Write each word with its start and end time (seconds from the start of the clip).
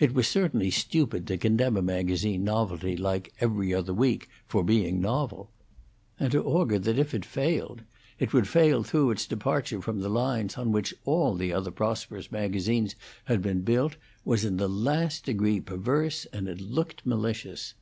It 0.00 0.12
was 0.14 0.26
certainly 0.26 0.72
stupid 0.72 1.28
to 1.28 1.38
condemn 1.38 1.76
a 1.76 1.80
magazine 1.80 2.42
novelty 2.42 2.96
like 2.96 3.32
'Every 3.38 3.72
Other 3.72 3.94
Week' 3.94 4.28
for 4.48 4.64
being 4.64 5.00
novel; 5.00 5.48
and 6.18 6.32
to 6.32 6.42
augur 6.42 6.80
that 6.80 6.98
if 6.98 7.14
it 7.14 7.24
failed, 7.24 7.82
it 8.18 8.32
would 8.32 8.48
fail 8.48 8.82
through 8.82 9.12
its 9.12 9.26
departure 9.28 9.80
from 9.80 10.00
the 10.00 10.08
lines 10.10 10.58
on 10.58 10.72
which 10.72 10.92
all 11.04 11.36
the 11.36 11.52
other 11.52 11.70
prosperous 11.70 12.32
magazines 12.32 12.96
had 13.26 13.42
been 13.42 13.60
built, 13.60 13.94
was 14.24 14.44
in 14.44 14.56
the 14.56 14.68
last 14.68 15.24
degree 15.26 15.60
perverse, 15.60 16.24
and 16.32 16.48
it 16.48 16.60
looked 16.60 17.06
malicious. 17.06 17.74